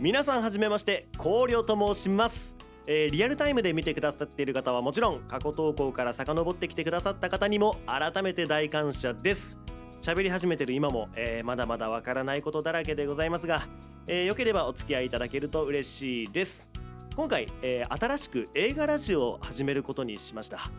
[0.00, 2.56] 皆さんはじめまして高陵と申します、
[2.88, 9.56] えーリアルタイムで見てくださっている方はもちろん過去投稿から遡ってきてくださった方にも改めて大感謝です。
[10.02, 13.68] 喋り始めてる今も、えーまだまだわからないことだらけでございますが、
[14.08, 16.68] えーよければお付き合いいただけると嬉しいです。
[17.14, 20.70] 今回、えー新しく映画ラジオを始めることにしました。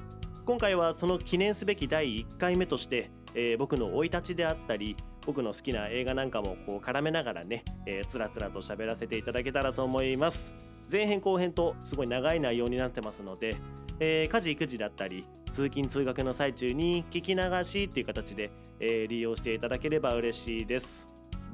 [0.46, 10.54] 今回はその記念すべき第1回目として、えー僕の生い立ちであったり僕の好きな映画なんかもこう絡めながらね、えーつらつらと喋らせていただけたらと思います。
[10.92, 13.56] 前編後編とすごい長い内容になってますので、
[14.00, 21.08] えー家事育児だったり通勤通学の最中に聞き流しっていう形で、えー利用していただければ嬉しいです。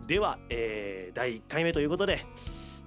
[0.06, 2.26] では、えー第1回目ということで、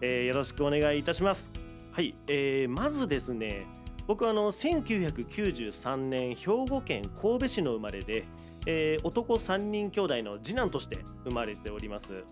[0.02, 1.50] えーよろしくお願いいたします。
[1.92, 3.66] はい、えーまずですね
[4.06, 8.24] 僕はあの1993年兵庫県神戸市の生まれで、
[8.66, 12.24] えー男3人兄弟の次男として生まれております、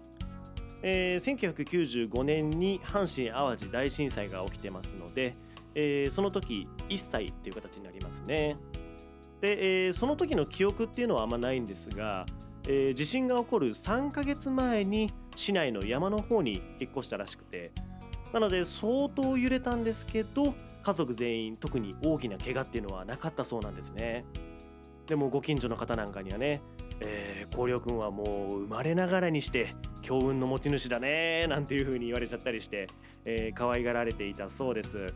[0.82, 5.34] えー1995年に阪神・淡路大震災が起きてますので、
[5.74, 8.57] えーその時1歳っていう形になりますね。
[9.40, 12.26] で、えーその時の記憶っていうのはあんまないんですが、
[12.68, 17.73] えー地震が起こる3ヶ月前に市内の山の方に引っ越したらしくて
[18.32, 24.25] なので相当揺れたんですけど家族全員特に大きな怪我っていうのはなかったそうなんですね。
[25.07, 26.63] でもご近所の方なんかにはね
[27.05, 32.87] えー、光陵君はもう生まれながらにして強運の持ち主だねなんていう風に言われちゃったりして、
[33.25, 35.13] えー可愛がられていたそうです。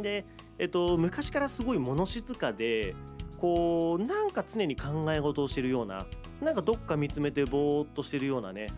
[0.00, 0.24] で
[0.58, 2.94] えっと昔からすごい物静かで
[3.38, 6.06] こうなんか常に考え事をしてるような
[6.40, 8.68] なんかどっか見つめてぼーっとしてるようなね、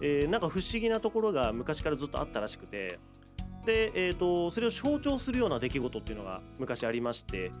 [0.00, 2.98] えーなんか不思議なところが昔からずっとあったらしくて
[3.64, 7.52] で、えー、とそれを象徴するような出来事っていうのが昔ありまして、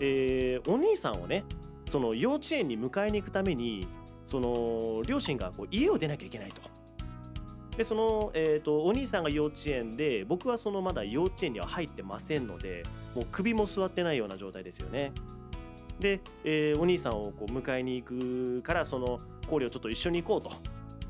[0.00, 1.44] えーお兄さんをね
[1.90, 3.86] その幼稚園に迎えに行くために
[4.26, 6.62] その両親がこう家を出なきゃいけないと。
[7.76, 12.82] でその、えー、とお兄さんが幼稚園で僕はそのまだ幼稚園には入ってませんので
[13.14, 15.12] もう首も座ってないような状態ですよね。
[16.00, 20.56] で、えーお兄さんをこう迎えに行くからその氷をちょっと一緒に行こうと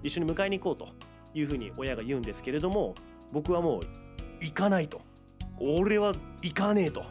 [0.02, 0.92] 一緒に迎えに行こうと
[1.34, 2.94] いうふうに親が言うんですけれども
[3.32, 3.82] 僕はもう
[4.42, 5.00] 行かないと
[5.60, 7.04] 俺は行かねえと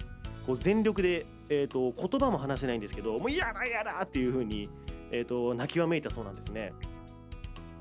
[0.46, 4.69] こう全力で、えー、と言葉も話せないんですけどもう嫌だ嫌だっていうふうに、
[5.12, 6.74] えー、と泣きわめいたそうなんですね。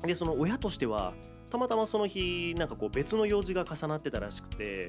[0.03, 1.13] でその親としては
[1.49, 4.87] たまたまその日なんかこう別の用事が重なってたらしくて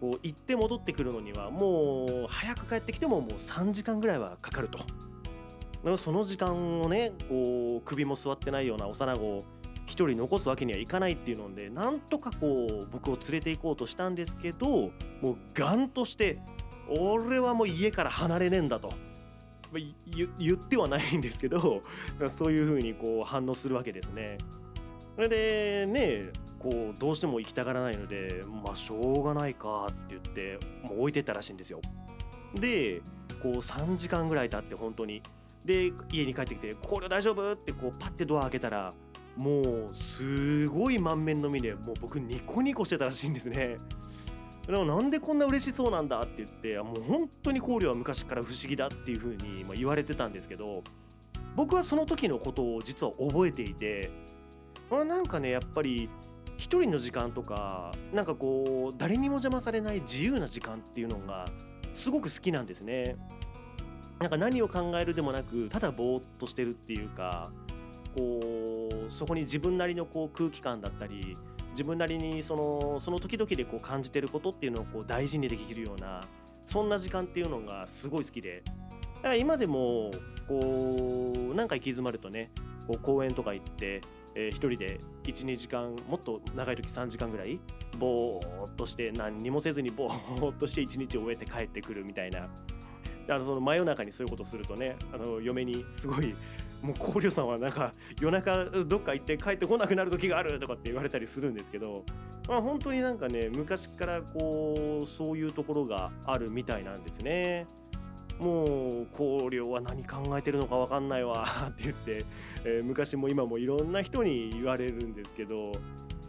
[0.00, 4.78] こう行って戻ってくるのにはもう早く帰ってきてももう3時間ぐらいはかかると。
[5.96, 9.44] その時間をねこう首も座ってないような幼子
[9.92, 16.38] 一人残すわけにはいかないっていうのでなんとかこう僕を連れて行こうとしたんですけどもうガンとして
[16.88, 18.88] 俺はもう家から離れねえんだと。
[18.88, 18.94] ま
[19.76, 21.82] あい言言ってはないんですけど
[22.36, 24.38] そういうふうにこう反応するわけですね。
[25.14, 31.80] それでねこうどうしても行きたがらないのでまあしょうがないかって言ってもう置いてったらしいんですよ。
[32.54, 33.02] で
[33.42, 35.22] こう3時間ぐらい経って本当に
[35.66, 38.94] で家に帰ってきて「これ大丈夫?」ってこうパッてドア開けたら
[39.36, 43.78] もうすごい満面のみでもう僕ニコニコしてたらしいんですね。
[44.66, 50.84] でもなんでこんな嬉しそうなんだって言ってもう本当に考慮は昔から不思議だっていう風に言われてたんですけど
[51.56, 54.10] 僕はその時のことを実は覚えていて、
[54.88, 56.08] まあ、なんかねやっぱり
[56.56, 61.46] 一人の時間とかなんかこう誰にも邪魔されない自由な時間っていうのが
[61.92, 63.16] すごく好きなんですね。
[64.20, 67.50] なんか何を考えるでもなくただぼーっとしてるっていうか
[68.14, 68.71] こう
[69.08, 71.36] そこに自分なりのこう空気感だったり
[71.70, 76.20] 自分なりにそのその時々でこう感じてることっていうのをこう大事にできるような
[76.66, 78.62] そんな時間っていうのがすごい好きで。
[79.38, 80.10] 今でも
[80.48, 82.50] こうなんか行き詰まるとね
[82.88, 84.00] こう公園とか行って、
[84.34, 87.60] えー一人で12時間もっと長い時3時間ぐらい
[87.98, 92.48] ぼーっとして何にもせずにぼーっとして一日を終えて帰ってくるみたいな。
[93.28, 96.34] あのその真夜中にそういうことするとねあの嫁にすごい
[96.82, 102.04] もう考慮さんはなんか夜中どっか行って帰ってこなくなる時があるとかって言われたりするんですけど、
[102.48, 107.66] まあ、本当になんかね昔からこうそういうところがあるみたいなんですね。
[108.38, 112.24] もう考慮は何考えてるのか分かんないわって言って、
[112.64, 115.72] えー昔も今もいろんな人に言われるんですけど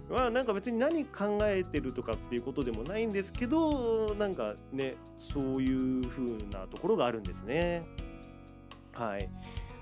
[0.09, 7.83] まあなんか別に何考えてるとかっていうことでもないんですけどなんかねそういう風なところがあるんですね。
[8.93, 9.27] はい、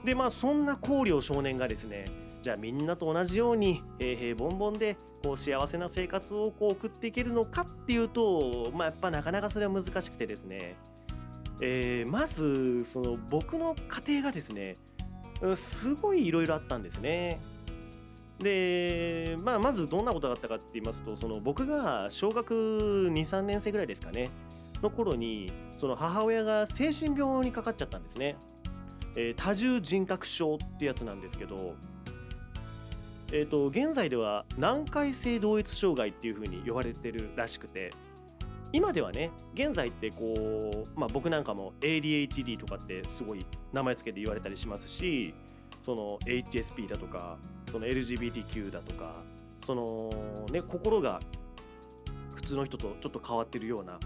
[0.05, 2.05] でまあそんな光陵少年がですね
[2.41, 10.75] じゃあみんなと同じように平々凡々でこう幸せな生活をこう送っていけるのかっていうとまあやっぱなかなかそれは難しくてですね、
[11.61, 14.77] えーまずその僕の家庭がですね
[15.55, 17.39] すごいいろいろあったんですね。
[18.39, 24.29] で、まあ、まずどんなことがあったかって言いますとその僕が小学23年生ぐらいですかね
[24.81, 28.35] の頃にその母親が精神病にかかっちゃったんですね、
[29.15, 31.75] えー、多重人格症ってやつなんですけど
[33.33, 37.91] えーと、現在では難解性同一障害っていう風に呼ばれてるらしくて
[38.73, 45.33] 今ではね現在ってこう、まあ、僕なんかも ADHD とかってすごい名前つけて言われたりしますし
[45.81, 47.37] その HSP だとか
[47.71, 49.15] その LGBTQ だとか
[49.65, 50.09] その
[50.51, 51.21] ね心が
[52.35, 53.97] 普通の人とちょっと変わってるような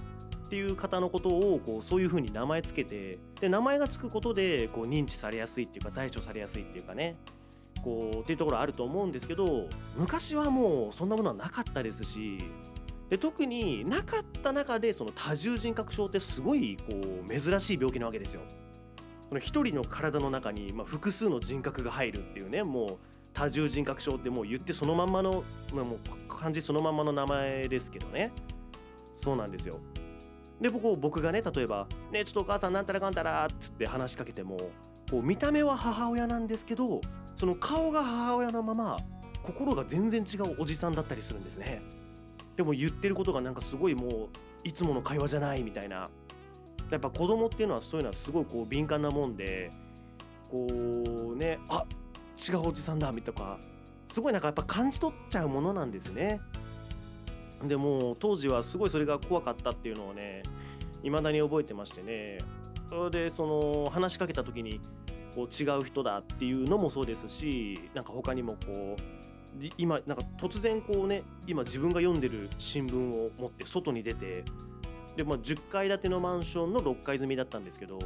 [0.46, 7.18] っていう方のことをこうそういう風に名前つけてで名前がつくことでこう認知されやすいっていうか対処されやすいっていうかね
[7.84, 12.38] こうっていうところあると思うんですけど昔はもうそんなものはなかったですし
[13.10, 16.94] で特になかった中でその多重人格症ってすごいこ
[17.28, 18.42] う珍しい病気なわけですよ。
[19.30, 22.98] その一人の体の中に、まあ、複数の人格が入るっていうねもう
[23.34, 25.44] 多重人格症ってもう言ってそのまんまの、
[25.74, 28.32] まあ、もう漢字そのまんまの名前ですけどね
[29.18, 29.80] そうなんですよ。
[30.62, 34.58] で僕僕がね例えば「ねちょっとお母さんなんたらかんたら」っつって話しかけても
[35.10, 37.02] こう見た目は母親なんですけど
[37.36, 38.98] その顔が母親のまま
[39.44, 41.82] 心が全然違うおじさんだったりするんですね。
[42.56, 44.30] でも言ってることがなんかすごいもう
[44.64, 46.10] いつもの会話じゃないみたいな。
[46.92, 49.72] やっぱ子供っていうのはそういうのはすごいこう敏感なもんで
[50.52, 51.84] こうねあ
[52.48, 53.58] 違うおじさんだみたいな
[54.08, 56.40] すごいなんかやっぱ感じ取っちゃうものなんですね。
[57.68, 60.44] でも当時はすごいそれが怖かったっていうのをね
[61.04, 62.38] 未だに覚えてましてね。
[62.90, 64.80] それでその話しかけた時に
[65.34, 69.02] こう違う人だっていうのもそうですしなんか他にもこう
[69.78, 74.44] 今なんか突然こうね今自分が読んでる新聞を持って外に出て
[75.16, 78.00] で、まあ、10階建てのマンションの6階積みだったんですけど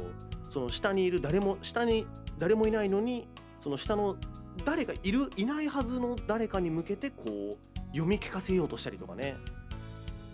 [0.48, 2.06] その下にいる誰も下に
[2.38, 3.28] 誰もいないのに
[3.62, 4.16] その下の
[4.64, 9.36] 誰かいるいないはずの誰かに向けてこう読み聞かせようとしたりとかね。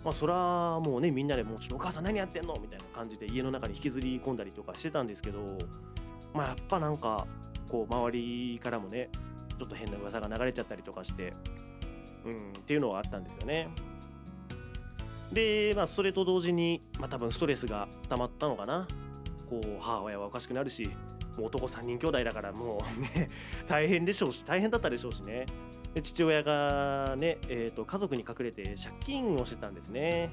[0.03, 5.39] まあそらもうねみんなでもちろんお母さん何やってんのみたいな感じで家の中に引きずり込んだりとかしてたんですけど
[6.33, 7.27] まあやっぱなんか
[7.67, 9.09] こう周りからもね
[9.59, 11.33] ちょっと変な噂が流れちゃったりとかして
[12.25, 13.69] うんっていうのはあったんですよね。
[15.33, 18.87] でまあそれと同時にまあ多分ストレスが溜まったのかな。
[19.49, 20.89] こう母親はおかしくなるし
[21.37, 23.29] もう男3人兄弟だからもうね
[23.67, 25.45] 大変でしょうし大変だったでしょうしね。
[26.01, 30.31] 父親がね、えーと、家族に隠れて借金をしてたんですね。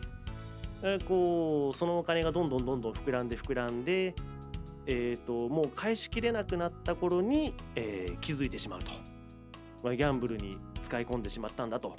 [1.09, 4.15] こうそのお金がどんどんどんどん膨らんで膨らんで
[4.87, 8.91] えーと、もう返しきれなくなった頃に、えー、気づいてしまうと、
[9.83, 11.95] まあ、ギャンブルに使い込んでしまったんだと。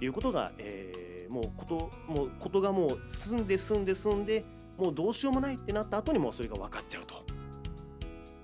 [0.00, 4.44] いうことが、えー、もうこともうことがもう進んで進んで進んで
[4.76, 7.24] もうどうしようもないってなった後にもそれが分かっちゃうと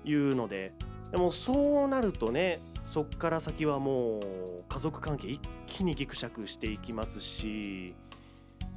[0.09, 0.73] いうので。
[1.11, 4.21] でもそうなるとねそっから先はもう
[4.67, 7.95] 家族関係一気にぎくしゃくしていきますし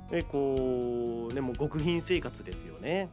[0.09, 3.11] でこうねもう極貧生活ですよね。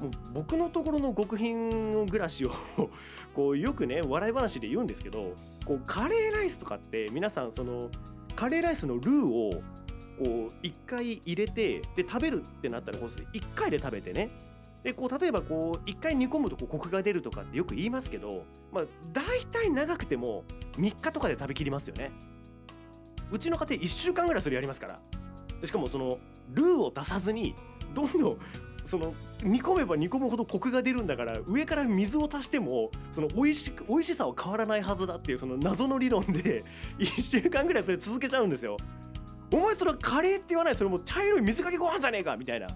[0.00, 2.52] もう僕のところの極貧暮らしを
[3.34, 5.34] こうよくね笑い話で言うんですけど
[5.64, 7.90] こうカレーライスとかって皆さんその
[8.34, 9.50] カレーライスのルーを
[10.18, 14.30] こう1回入れてで食べるってなったらこう1回で食べてね
[14.86, 20.44] でこう例えばこう1回煮込むとこうコクが出るとかってよく言いますけど、まあ、大体長くても
[20.78, 22.12] 3日とかで食べきりますよね。
[23.32, 25.00] うちの家庭1週間ぐらいそれやりますから。
[25.64, 26.20] しかもその
[26.52, 27.56] ルーを出さずに
[27.96, 28.38] どんどん
[28.84, 36.62] その煮込めば煮込むほどコクが出るんだから上から水を足してもその美味し美味しさは変わらないはずだっていうその謎の理論で
[37.00, 38.76] 1週間ぐらいそれ続けちゃうんですよ。
[39.52, 40.76] お前それはカレーって言わない。
[40.76, 42.68] それもう茶色い水かけご飯じゃねえかみたいな。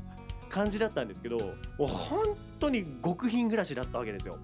[0.51, 1.39] 感じだったんですけど
[1.79, 4.37] もう本当に極貧暮らしだったわけですよ。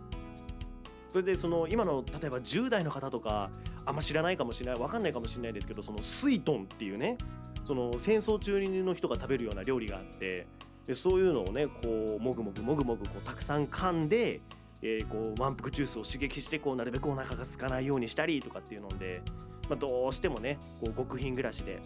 [1.12, 3.50] それでその今の例えば10代の方とか
[3.86, 7.16] あんま知らないかもしれない分かんないかもしれないですけどそのスイトンっていうね
[7.64, 10.46] その戦争中の人が食べるような料理があって
[10.86, 14.40] でそういうのをねこうもぐもぐもぐもぐこうたくさん噛んで、
[14.82, 19.22] えー、こう満腹ジュースを刺激してこうなるべくお腹が空かないようにしたりとかっていうので、
[19.68, 21.80] まあ、どうしてもねこう極貧暮らしで。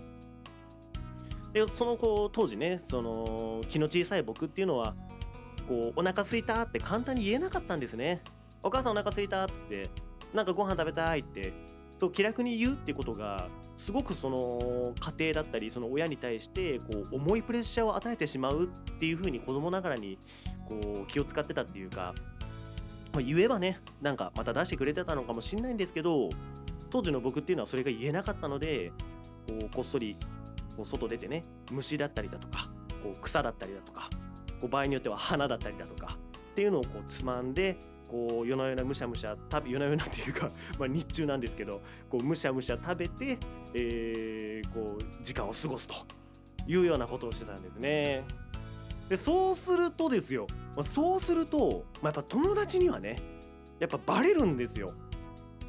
[1.53, 4.95] でそのこ当時ねその気の小さい僕っていうのは
[5.69, 8.23] こうお腹すいたって簡単に言えなかったんですね。
[8.63, 9.89] お母さんお腹すいたっつって
[10.35, 11.53] なんかご飯食べたいって
[11.99, 20.19] そう気楽に言うってことがすごくその家庭だったりその親に対してこう重いプレッシャーを与えてしまうっていうふうに子供ながらに
[20.69, 22.15] こう気を使ってたっていうか、
[23.13, 26.29] まあ、言えばねなんかまた出してくれてたのかもしれないんですけど
[26.91, 28.93] 当時の僕っていうのはそれが言えなかったので
[29.47, 30.17] こうこっそり
[30.77, 32.69] こう外出てね虫だったりだとか
[33.03, 34.09] こう草だったりだとか
[34.61, 36.17] こう場合によっては花だったりだとか
[36.53, 37.79] っていうのをこうつまんで
[38.11, 43.39] こう夜な夜なむしゃむしゃ食べ夜な夜なっていうか、 まあ、日中なんですけどこうむしゃむしゃ食べて、
[43.73, 45.95] えー、こう時間を過ごすと
[46.67, 48.25] いうようなことをしてたんですね。
[49.09, 50.47] でそうするとですよ、
[50.77, 53.17] まあ、そうすると、まあ、やっぱ友達にはね
[53.79, 54.93] やっぱバレるんですよ。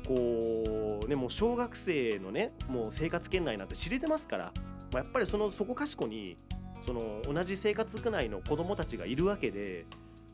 [0.08, 4.53] こうねもう小学生のねもう生活圏内なんて知れてますから、
[4.91, 6.38] まあ、やっぱりそのそこかしこに
[6.86, 9.86] その同じ生活区内の子供たちがいるわけで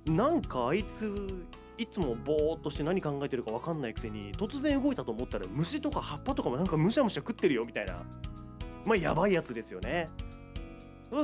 [0.05, 1.45] なんかあいつ
[1.77, 8.03] いつもぼーっとして何考えてるか分かんないくせに突然動いたと思ったら虫とか葉っぱとかもなんかむしゃむしゃ食ってるよみたいな。
[8.85, 10.09] まあやばいやつですよね。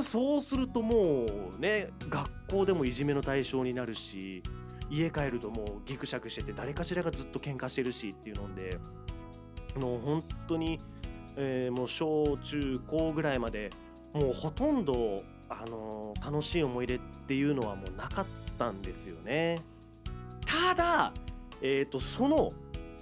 [0.04, 1.26] そうするとも
[1.58, 4.42] うね学校でもいじめの対象になるし
[4.90, 8.78] 家帰るともうギクシャクしてて誰かしらがずっと喧嘩してるしっていうので
[9.78, 10.78] もう本当に、
[11.36, 13.70] えー、もう小中高ぐらいまで
[14.12, 18.26] もうほとんど、あのー、楽しい思い出っていうのはもうなかっ
[18.58, 19.58] たんですよね。
[20.46, 21.12] ただ、
[21.60, 22.52] えーと、その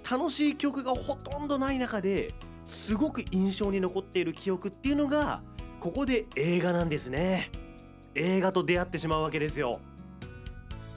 [0.09, 2.33] 楽しい記憶がほとんどない中で
[2.65, 5.41] すごく印象に残っている記憶っていうのが
[5.79, 7.51] ここで映画なんですね。
[8.15, 9.79] 映画と出会ってしまうわけですよ。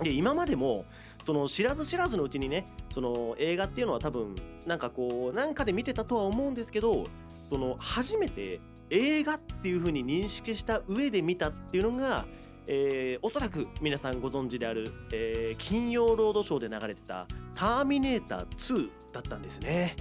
[0.03, 0.85] で今までも
[1.25, 7.05] その知らず知らずのうちにねその映画っていうのは多分なんかこうなんかで見てたとは思うんですけど
[7.51, 8.61] その初めて
[8.91, 12.27] 映画っていう風に認識した上で見たっていうのが、
[12.67, 19.97] えー、おそらく皆さんご存知である、えー、金曜ロードショーで流れてた「ターミネーター2」だったんですね。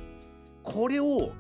[0.64, 1.32] これを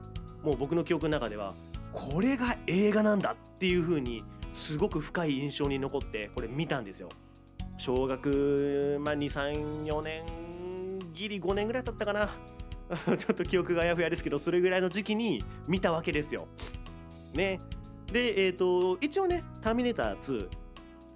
[0.43, 1.53] もう僕の記憶の中では
[1.91, 7.09] これが映画なんだっていう風にすごく深い印象に残ってこれ見たんですよ。
[7.77, 10.23] 小学、まあ、234年
[11.13, 12.29] ギリ5年ぐらい経ったかな
[13.17, 16.47] ちょっと記憶があやふやですけどそれぐらいの時期に見たわけですよ。
[17.33, 17.59] ね。
[18.11, 20.49] で、えーと、一応ね「ターミネーター2」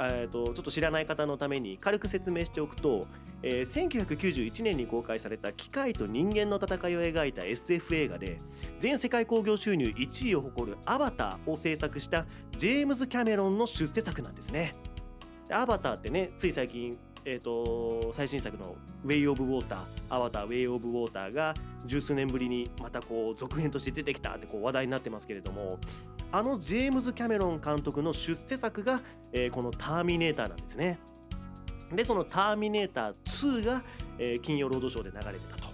[0.02, 3.06] えーと、ちょっと知らない方のために軽く説明しておくと、
[3.44, 8.40] えー、1991年に公開された機械と人間の戦いを描いた SF 映画で
[8.80, 12.26] 全世界興行収入1位を誇る「アバター」を制作した
[12.58, 14.74] ジェームズ・キャメロンの出世作なんですね。
[15.52, 21.54] アバターってねつい最近、えーと、最新作の「ウェイ・オブ・ウォーター」「アバター・ウェイ・オブ・ウォーター」が
[21.86, 25.80] 十数年ぶりにまたこう続編として出てきたってこう話題になってますけれども
[26.32, 29.02] あのジェームズ・キャメロン監督の出世作が、
[29.34, 31.00] えー、この「ターミネーター」なんですね。
[31.94, 33.84] でその「ターミネーター2が」
[34.20, 35.70] えー、金曜ロードショーで流れてたと。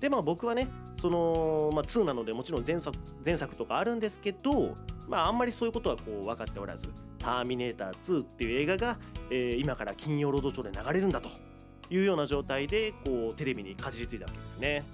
[0.00, 0.68] でまあ僕はね
[1.00, 4.76] その、まあ、2なのでもちろん前作前作とかあるんですけど、
[5.08, 6.88] まあ、あんまりそういうことはこう分かっておらず
[7.24, 8.98] ターミネーター2っていう映画が、
[9.30, 11.28] えー、今から金曜ロードショーで流れるんだと
[11.90, 14.84] いうような状態でこうテレビにかじりついたわけですね。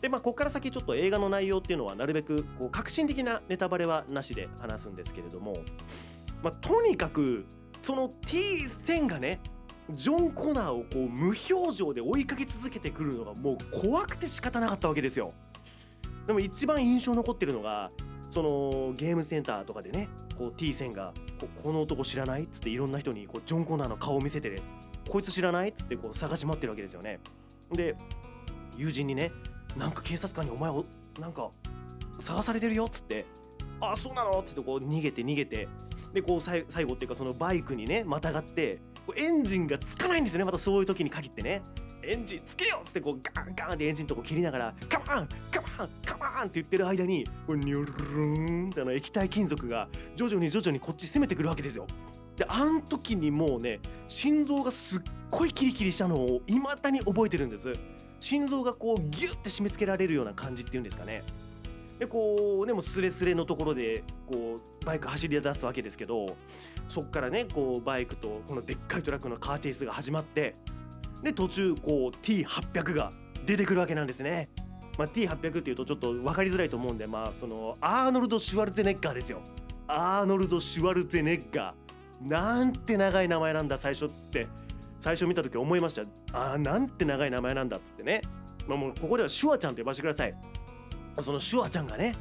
[0.00, 5.56] でまあここから先ちょっと映画の内容っていうのはなるべくこう革新的なネタバレはなしで話すんですけれども、
[6.42, 7.46] まあ、とにかく
[7.86, 9.40] その T 線がね
[9.90, 15.32] ジョン・コナーをこう無表情で追いかけ続けてくるのがもう怖くて仕方なかったわけですよ。
[16.26, 17.90] でも一番印象残ってるのが
[18.34, 22.42] そのゲームセンターとかでねこう T 線がここの男知らない？
[22.42, 24.60] っつっていろんな人にこうジョン・コナーの顔を見せて
[25.08, 25.68] こいつ知らない？
[25.68, 27.20] っつってこう探し回ってるわけですよね。
[27.70, 27.94] で
[28.76, 29.30] 友人にね
[29.76, 30.84] なんか警察官にお前を
[31.20, 31.50] なんか
[32.18, 32.86] 探されてるよ？
[32.86, 33.24] っつって
[33.80, 34.30] あそうなの？
[34.30, 35.68] って言ってこう逃げて逃げて
[36.12, 38.80] でこう最後っていうかそのバイクにねまたがって
[39.16, 41.62] エンジンがつかないんですよねまたそういう時に限ってね。
[42.06, 48.20] エンジンつけよっつってこうガンガンってエンジンとこ切りながらカマンカマンカマンって言ってる間にこれニョルル
[48.66, 51.86] ンってあの液体金属が徐々に徐々にこっち攻めてくるわけですよ。
[52.36, 57.72] であん時にもうね心臓がすっごいキリキリしたのを未だに覚えてるんです
[58.20, 61.22] 心臓がこうギュッて締め付けられるような感じっていうんですかね
[61.98, 66.36] でこうでもスレスレのところでこうバイク走り出すわけですけど
[66.88, 70.56] そっからねこうバイクとこのでっかいトラックのカーチェイスが始まって
[71.24, 73.12] で途中こう T800 が
[73.46, 74.48] 出てくるわけなんですね。
[74.96, 79.40] まあ、T800 っていうとちょっと分かりづらいと思うんでまあそのアーノルド・シュワルツェネッガーですよ。
[79.88, 82.28] アーノルド・シュワルツェネッガー。
[82.28, 84.46] なんて長い名前なんだ最初って
[85.00, 86.02] 最初見た時思いました。
[86.32, 88.22] あーなんて長い名前なんだっってね。
[88.68, 90.34] まあ、もうここではシュワちゃんと呼ばせてください。
[91.20, 92.14] そのシュワちゃんがね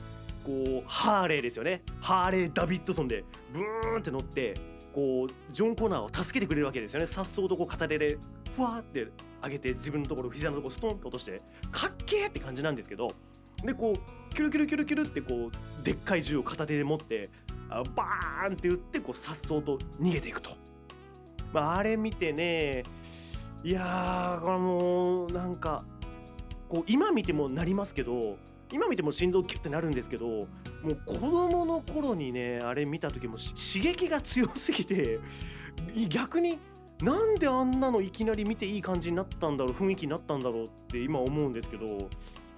[0.44, 4.54] こうハーレーですよねハーレー・ダビッドソンでブーンって乗って
[4.94, 8.18] こうジョン・コーナーを助けてくれるわけですよねさっそうとこう片手で
[8.56, 9.08] ふわって
[9.44, 11.42] 上げて自分のところ膝のところストンと落として
[11.72, 13.10] かっけーって感じなんですけど
[13.64, 15.50] でこうキュルキュルキュルキュルってこ
[15.82, 17.30] うでっかい銃を片手で持って
[17.70, 20.52] あバーンって打ってこうさっそうと逃げていくと、
[21.52, 22.84] まあ、あれ見てね
[23.64, 25.84] いやーこれもうなんか
[26.70, 28.38] こう今見てもなりますけど
[28.72, 30.48] 今見ても心臓キュッてなるんですけども
[30.90, 35.20] う子供の頃にねあれ見た時も刺激が強すぎて
[36.10, 36.60] 逆に
[37.04, 42.10] なんであんなのいきなり見ていい感じになったんだろう雰囲気になったんだろうって今思うんですけど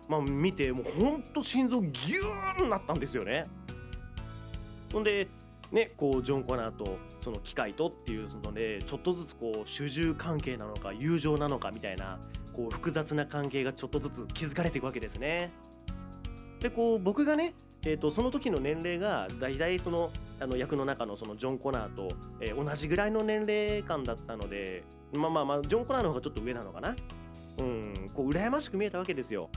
[0.08, 3.48] まあ見てもうほんと心臓ギューンなったんですよね。
[4.94, 5.28] ほんで
[5.72, 12.20] ねこうジョン・コナーとその機械とっていうのでちょっとずつこう主従関係なのか友情なのかみたいな
[12.54, 15.52] こう複雑な関係がちょっとずつ築かれていくわけですね。
[16.60, 17.56] でこう僕がね
[17.86, 22.10] えーと、その時の年齢が大体そのあの役の中のそのジョン・コナーと、
[22.42, 26.96] えー、同じぐらいの年齢間だったのでまあまあまあジョン・コナーの方がちょっと上なのかな。
[27.58, 29.50] うんこう羨ましく見えたわけですよ。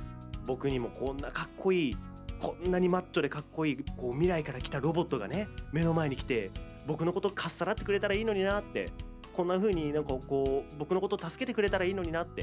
[0.46, 1.96] 僕にもこんなかっこいい
[2.38, 6.50] こんなにマッチョでかっこいいこう未来から来たロボットがね目の前に来て
[6.86, 8.90] 僕のことかっさらってくれたらいいのになって
[9.34, 12.42] こんな風になんかこう僕のこと助けてくれたらいいのになって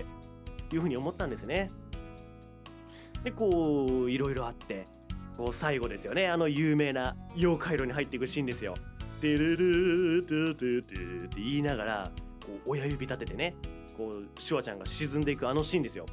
[0.71, 1.71] いう風に思ったんですね。
[3.23, 4.87] でこういろいろあって
[5.37, 8.75] こう最後ですよねあの有名な妖怪路に入っていくシーンですよ。
[9.21, 12.11] テルルートゥトゥトゥって言いながら
[12.45, 13.55] こう親指立ててね
[13.97, 16.05] こうシュワちゃんが沈んでいくあのシーンですよ。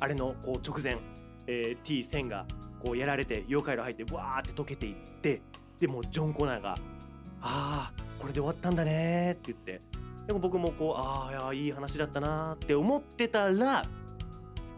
[0.00, 0.98] あれのこう直前、
[1.46, 2.46] えー、T1000 が
[2.82, 5.40] こうやられて妖怪路入ってわーって溶けていって
[5.78, 6.74] でもジョン・コナーが
[7.40, 9.80] 「ああこれで終わったんだね」って言って
[10.26, 13.84] でも僕もこう「ああいい話だったな」って思ってたら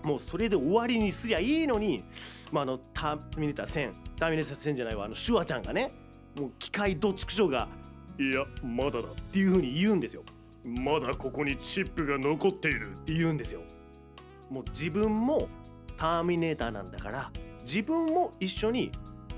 [0.05, 2.05] もうそれで終わりにすりゃいいのに
[2.55, 5.91] まあ、あのターミネーター1000ターミネーター1000じゃないわあのシュワちゃんがね
[6.39, 7.69] もう機械ど畜生が
[8.19, 10.23] 「いやまだだ」っていう風に言うんですよ。
[10.65, 13.61] まだここにチップが残っているって言うんですよ。
[14.49, 15.49] もう自分も
[15.97, 17.33] ターミネーターなんだから
[17.65, 18.93] 自分も一緒に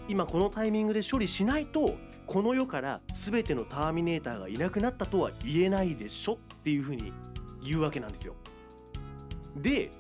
[0.08, 1.96] 今このタイミングで処理しないと
[2.26, 7.12] この世から全てのターミネーターがいなくなったとは言えないでしょっていうふうに
[7.64, 8.35] 言うわけなんですよ。
[9.56, 9.90] で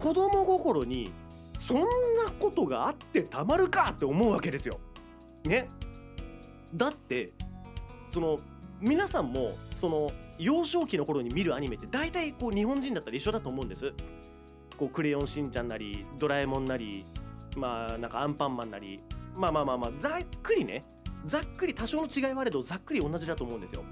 [0.00, 1.12] 子供心に
[1.66, 1.86] そんな
[2.38, 4.78] ことがあってたまるかって思うわけですよ。
[5.44, 5.68] ね。
[6.74, 7.32] だって
[8.10, 8.38] その
[8.80, 13.92] 皆さんもその幼少期の頃に見るアニメって大体こう日本人だったら一緒だと思うんです。
[14.76, 17.04] こうクレヨンしんちゃんなりドラえもんなり
[17.56, 19.00] まあなんかアンパンマンなり
[19.34, 20.84] まあまあまあまあざっくりね
[21.26, 23.82] ざっくり多少の違いはあれどざっくり同じだと思うんですよ。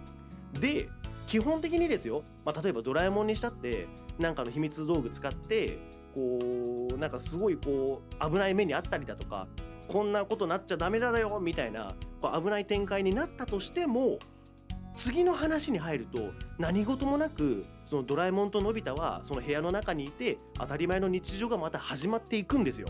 [0.61, 0.89] で
[1.27, 3.87] 基本的にですよ、まあ、例えばドラえもんにしたって
[4.19, 5.79] なんかの秘密道具使って
[6.15, 9.49] こうなんかすごいこう危ない目にあったりだとか
[9.89, 14.19] こんなことなっちゃダメだよみたいなこう危ない展開になったとしても
[14.97, 22.89] 次の話に入ると何事もなくそのドラえもんとのび太はその部屋の中にいて当たり前の日常がまた始まっていくんですよ。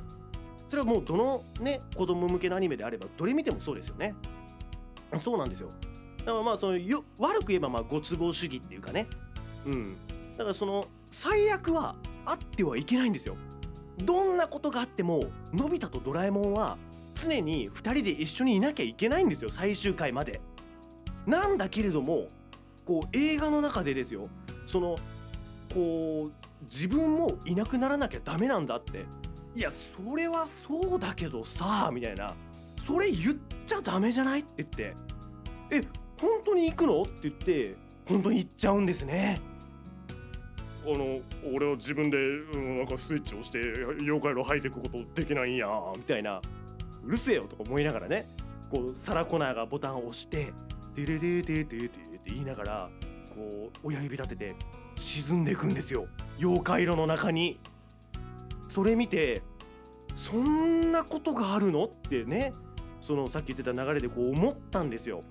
[0.69, 4.15] それはもうどのね子供向けのアニメであればどれ見てもそうですよね。
[5.23, 5.71] そうなんですよ。
[6.25, 9.07] だからまあそのよ悪く言えばまあご都合主義っていうかね。
[9.67, 9.97] うん。
[10.33, 13.37] だからその最悪はあってはいけないんですよ。
[13.99, 16.79] どんなことがあってものび太とドラえもんは
[17.15, 20.41] 常に2人で一緒にいなきゃいけないんですよ最終回まで。
[21.27, 22.29] なんだけれども
[22.85, 24.29] こう映画の中でですよ。
[24.67, 24.97] その
[25.73, 29.05] こう自分もいなくならなきゃダメなんだって。
[29.55, 32.35] いやそれはそうだけどさみたいな。
[32.87, 34.97] それ言っちゃダメじゃないって言って。
[35.71, 37.03] え本当に行くの？
[37.03, 37.75] って言って
[38.07, 39.41] 本当に行っちゃうんですね。
[40.87, 41.21] あの
[41.55, 43.59] 俺は自分で、うん、なんかスイッチをして
[44.01, 46.41] 妖怪の入っていくことできないんやみたいな。
[47.05, 48.27] うるせえよとか思いながらね
[48.71, 50.55] こうサラコナーがボタンを押して
[50.95, 52.89] デレレデデデって言いながら
[53.35, 54.55] こう親指立てて
[54.97, 56.07] 沈んでいくんですよ。
[56.39, 57.61] 妖怪色の中に。
[58.75, 59.43] それ見て
[60.15, 61.85] そんなことがあるの？
[61.85, 62.55] ってね
[63.01, 65.23] そのさっき言ってた流れでこう思ったんですよ。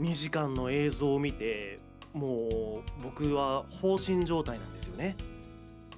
[0.00, 1.78] 2時間の映像を見て
[2.12, 5.16] もう僕は放心状態なんですよね。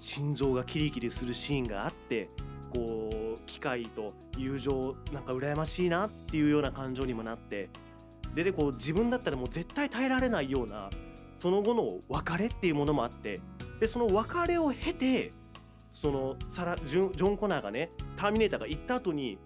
[0.01, 2.29] 心臓がキリキリするシーンがあって
[2.73, 7.71] こう機械と友情なんか羨ましいなっていうような感情にもなって
[8.35, 10.91] ででこう自分だったらもう絶対耐えられないような
[11.41, 13.41] その後の別れっていうものもあって
[13.79, 15.33] でその別れを経て
[15.93, 19.39] そのサラジョン・コナーがねターミネーターが行った後に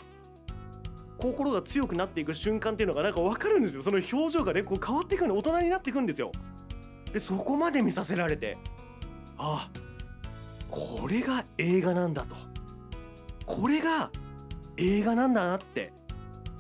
[1.19, 3.83] 心が強くなっていく瞬間っていうのがなんか分かるんですよ。
[3.83, 6.31] その表情がねこう変わっていくの大人になっていくんですよ。
[7.13, 8.59] でそこまで見させられて
[9.39, 9.71] あ
[10.69, 12.37] これが映画なんだと。
[13.47, 14.11] これが
[14.77, 15.93] 映画なんだなって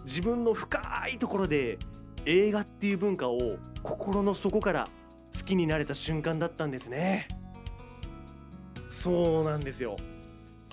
[0.04, 0.80] 自分の深
[1.12, 1.78] いところで
[2.24, 4.88] 映画っていう文化を心の底から
[5.36, 7.28] 好きになれた瞬間だったんですね。
[8.88, 9.96] そうなんですよ。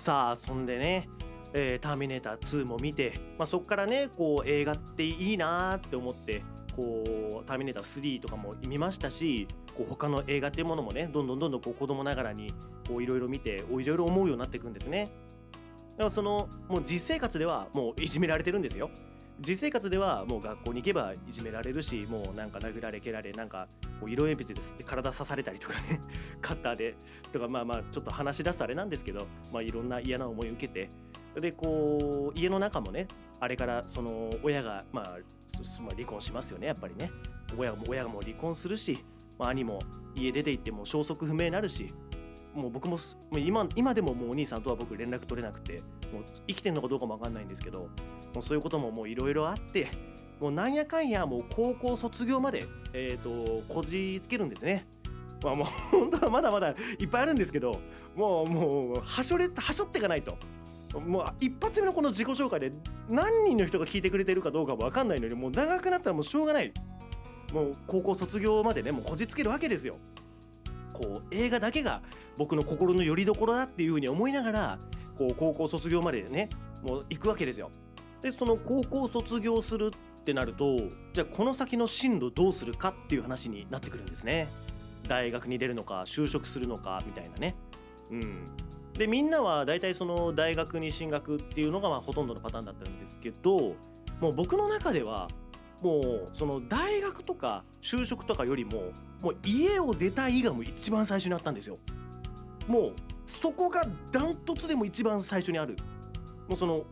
[0.04, 1.10] さあそんでね
[1.54, 6.44] えー、ターミネーター2も見て、まあ、そこからねこう映画っていいなって思って
[6.76, 15.12] こうターミネーター3とかも見ましたしこう他の映画っていうものもねどんどんどんどんこう子供ながらにいろいろ見ていろいろ思うようになっていくんですね。
[15.98, 18.90] だからそのもう実生活ではもういじめられてるんですよ。
[19.40, 23.68] 実生活ではもう学校に行けばいじめられるしもうなんか殴られ蹴られなんか
[24.00, 26.00] こう色鉛筆ですって体刺されたりとかね
[26.42, 26.96] カッターで
[27.32, 30.90] とかまあまあちょっと話し出すあれなんですけど、まあ、いろんな嫌な思いを受けて
[31.40, 33.08] でこう家の中もね
[33.40, 35.18] あれからその親がまあ
[35.96, 37.12] 離婚しますよねやっぱりね
[37.58, 39.04] 親も親も離婚するし、
[39.38, 39.80] まあ、兄も
[40.16, 41.94] 家出て行っても消息不明になるし
[42.54, 43.00] もう僕も
[43.36, 47.90] 今今でももうお兄さんとは僕連絡取れなくてもう生きてるのかどうかも分かんないんですけど
[48.34, 49.90] もうそういうことももういろいろあって
[50.40, 54.86] もうなんやかんやもう高校卒業まで、えーと、こじつけるんですね。
[55.44, 56.70] まあもう本当はまだまだ
[57.00, 57.80] いっぱいあるんですけど
[58.16, 60.38] もうもうはしょれはしょっていかないと。
[61.00, 62.72] もう一発目のこの自己紹介で
[63.10, 66.72] 何人の人が聞いてくれてるかどうかも分かんないのにもう長くなったらもうしょうがない。
[67.52, 69.98] もう高校卒業までねもうこじつけるわけですよ。
[70.92, 72.02] こう映画だけが
[72.38, 74.80] 僕の心の拠り所だっていうふうに思いながら
[75.18, 76.50] こう高校卒業までね
[76.84, 77.72] もう行くわけですよ。
[78.22, 80.78] でその高校卒業するってなると
[81.14, 84.48] じゃあこの先の進路どうするかっていう話になってくるんですね。
[85.08, 87.56] 大学に出るのか就職するのかみたいなね。
[88.10, 88.48] うん。
[88.98, 93.76] でみんなは大体その大学に進学っていうのがまあほとんどのパターンだったんですけど
[94.20, 95.28] もう僕の中では
[95.82, 101.78] もうその大学とか就職とかよりももう家を出たいがもう一番最初にあったんですよ。
[102.68, 102.94] もう
[103.42, 105.76] そこがダントツでも一番最初にある。
[106.48, 106.84] もうその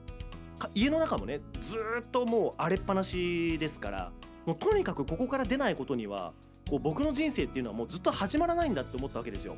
[0.75, 4.11] 家の中もねずっともう荒れっぱなしですから
[4.45, 6.33] もうとにかくここから出ないことには
[6.69, 9.55] こう僕の人生っていうのはもうずっと始まらないんだって思ったわけですよ。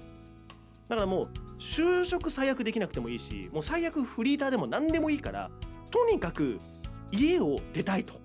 [0.89, 5.49] だからもう就職最悪できなくてもいいしもう最悪フリーターでも何でもいいから
[5.91, 6.59] とにかく
[7.11, 8.23] 家を出たいと。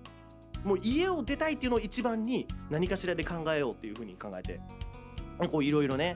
[0.64, 4.60] もう家を出たいっていうのを一番に何かしらで考えようっていうふうに考えて
[5.62, 6.14] いろいろね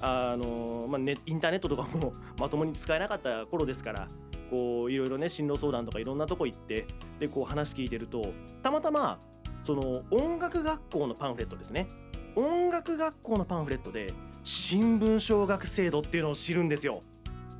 [0.00, 4.08] あのまあ、ね、インターネットとかも まともに使えなかった頃ですから
[4.50, 6.86] いろいろね進路相談とかいろんなとこ行って
[7.18, 9.18] でこう話聞いてるとたまたま
[9.64, 11.88] その音楽学校のパンフレットですね。
[12.36, 14.14] 音楽学校のパンフレットで
[14.50, 17.02] 新聞奨学制度っていうのを知るんですよ。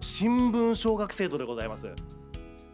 [0.01, 1.87] 新聞奨学制度でございます。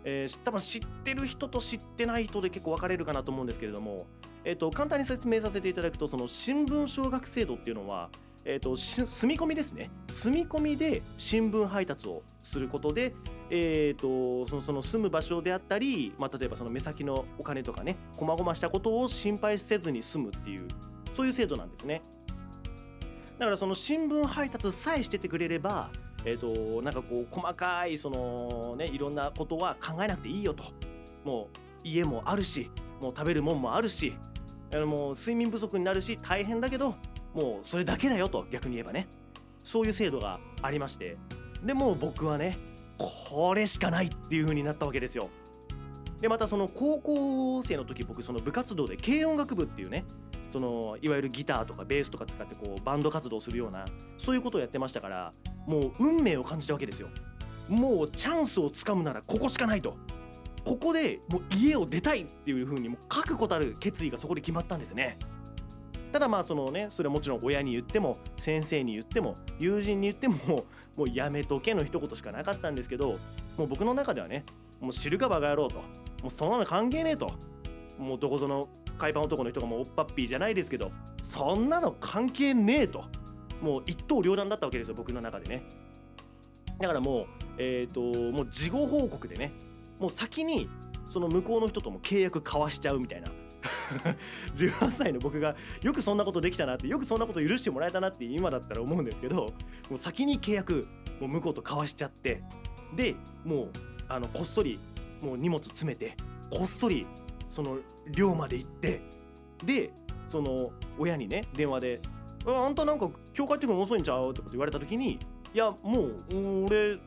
[0.05, 4.07] えー、多分知ってる人と知ってない人で結構分かれるかなと思うんですけれども、
[4.44, 8.09] えーと、簡単に説明させていただくとその新聞奨学制度っていうのは、
[8.44, 9.90] えーと、住み込みですね。
[10.09, 13.16] 住み込みで新聞配達をすることで、
[13.50, 20.68] えーと、そのその住む場所であったり、まあ、例えばその目先のお金とかねこまごましたことを心配せずに済むっていう
[21.16, 22.00] そういう制度なんですね。
[23.38, 25.90] だからその新聞配達さえしててくれれば
[26.25, 30.64] えーと、なんかこう細かいそのねいろんなことは考えなくていいよと。
[31.25, 32.70] もう家もあるし
[33.01, 34.14] もう食べるもんもあるし
[34.73, 36.94] もう睡眠不足になるし大変だけど
[37.33, 39.07] もうそれだけだよと逆に言えばね。
[39.62, 41.16] そういう制度がありまして。
[41.62, 42.59] でも僕はね
[42.99, 45.29] これしかないっていう風になったわけですよ。
[46.20, 50.05] でまたその高校生の時僕その部活動で軽音楽部っていうね
[50.55, 53.85] そのいわゆるギターとかベースとか使ってこうバンド活動するような
[54.19, 55.33] そういうことをやってましたから
[55.67, 57.09] もう運命を感じたわけですよ。
[57.69, 59.97] もうチャンスをつかむならここしかないと。
[60.64, 65.19] ここでもう家を出たいっていう風にもう確固たる決意がそこで決まったんですね。
[66.12, 70.37] ただまあそのねそれはもちろん親に言っても先生に言っても友人に言っても
[70.95, 73.19] もうやめとけの一言しかなかったんですけど
[73.57, 74.45] もう僕の中ではね
[74.81, 75.79] もう知るかバカ野郎と。
[76.23, 77.33] もうそんなの関係ねえと。
[77.99, 83.04] もうどこぞの海パン男の人がもうおっぱっぴーじゃないですけどそんなの関係ねえと。
[83.61, 85.62] もう一刀両断だったわけですよ僕の中でね。
[86.78, 87.26] だからもう
[87.57, 89.52] えっ、ー、ともう事後報告でね。
[89.98, 90.68] もう先に
[91.11, 93.28] その向こうの人とも契約交わしちゃうみたいな。
[94.54, 99.52] 18歳の僕がよくそんなことできたなってよくそんなこと許してもらえたなって今だったら思うんですけども
[99.92, 100.87] う先に契約
[101.18, 102.42] もう向こうと交わしちゃって
[102.94, 103.70] でもう
[104.07, 104.78] あのこっそり
[105.22, 106.14] もう荷物詰めて
[106.50, 107.07] こっそり
[107.55, 107.79] その
[108.11, 109.01] 寮まで行って
[109.64, 109.90] で
[110.29, 112.01] その親にね電話で
[112.47, 115.19] 「あんたなんか今日帰ってくるの遅いんちゃう?」ってこと言われた時に
[115.55, 116.99] 「いやもう俺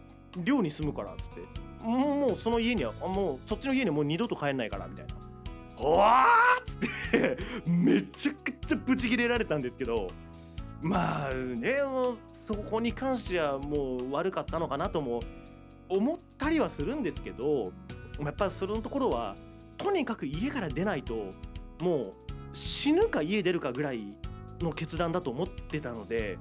[0.44, 1.42] 寮に住むから」っつって
[1.86, 5.16] 「もうその家にはもうそっちの家にはもう二度と帰んないから」みたいな
[5.86, 6.26] 「わ!」
[6.62, 7.38] っつって
[7.70, 10.08] めちゃくちゃブチ切れられたんですけど
[10.82, 11.78] まあね
[12.46, 15.20] そこに関してはもう悪かったのかなとも
[15.90, 17.72] 思ったりはするんですけど
[18.20, 19.36] やっぱりそのところは
[19.78, 21.34] とにかく家から出ないと
[21.82, 22.13] も
[22.54, 24.16] う死ぬか家出るかぐらい
[24.62, 26.38] の決断だと思ってたので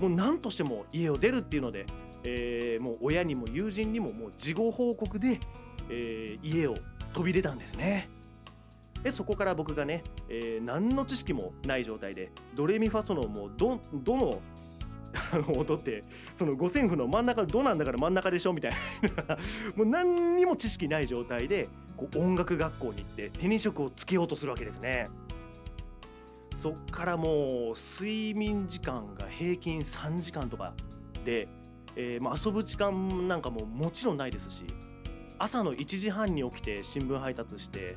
[0.00, 1.86] もう何としても家を出るっていうので、
[2.22, 5.40] えー、もう親にも友人にももう事後報告で、
[5.90, 6.76] えー、家を
[7.12, 8.08] 飛び出たんですね。
[9.02, 14.40] でそこから僕がね、えー、何の知識もない状態でドレミファソのもうどどの
[15.32, 18.72] あの 音ってその五線譜の真ん中どなんだから真ん中でしょみたい
[19.28, 19.36] な
[19.76, 25.08] もう何にも知識ない状態でこう音楽学校に行って手に職をつけようとするわけですね。
[26.62, 30.74] そっからもう睡眠時間が平均3時間とか
[31.24, 31.48] で、
[31.94, 34.64] えーまあ、遊ぶ時間なんかももちろんないですし
[35.38, 37.94] 朝の1時半に起きて新聞配達して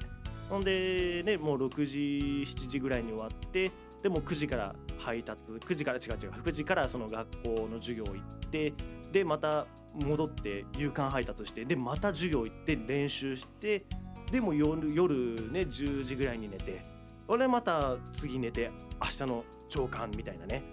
[0.47, 1.97] ほんでねもう6時
[2.45, 3.71] 7時ぐらいに終わって
[4.03, 8.73] でも9時から配達9時から違う違う9時からその学校の授業行って
[9.11, 13.85] でまた戻って夕刊配達してでまた授業行って練習して
[14.31, 16.81] でも夜夜ね10時ぐらいに寝て
[17.27, 18.71] 俺また次寝て
[19.01, 20.63] 明日の朝刊みたいなね。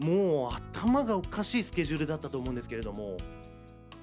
[0.00, 3.18] もう頭がおかしいスケジュールだったと思うんですけれども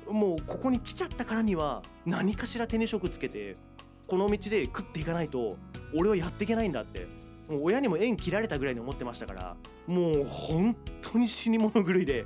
[0.07, 3.57] もうここに来ちゃったからには何かしら手に職つけて
[4.05, 5.57] この道で食っていかないと
[5.95, 7.07] 俺はやっていけないんだって。
[7.47, 9.55] もう親にも縁切られたぐらいに思ってましたから
[9.87, 12.25] もう本当に死に物狂いで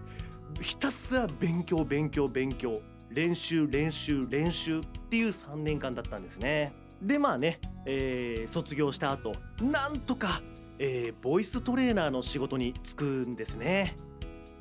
[0.60, 6.74] ひたすら勉強勉強勉強練習練習練習っていう3年間だったんですね。
[7.02, 10.42] でまあね、えー卒業した後なんとか、
[10.80, 13.96] えーボイストレーナーの仕事に就くんですね。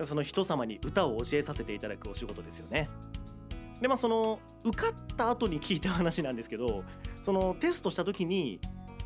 [0.07, 2.89] その人様に歌を教えさせていただくお仕事ですよね。
[3.81, 6.85] でまあその受かった後に聞いた話なんですけど
[7.23, 8.61] そのテストした時に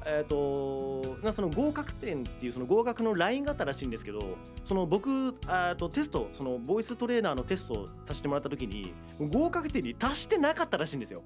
[0.07, 5.35] えー、となその合格点っていうその合格のラインがあったらしいんですけどその僕
[5.79, 11.23] とテストそのボイストレーナーのテストをさせてもらった時に合格点に達してなかったらしいんですよ。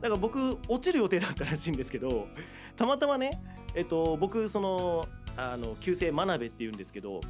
[0.00, 2.28] だから僕落ちる予定だったらしいんですけど
[2.76, 3.42] たまたまね
[3.74, 5.06] えっ、と僕その
[5.80, 7.20] 旧姓真鍋っていうんですけど